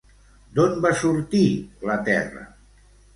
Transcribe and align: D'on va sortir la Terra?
D'on 0.59 0.79
va 0.85 0.91
sortir 1.01 1.41
la 1.91 1.99
Terra? 2.09 2.43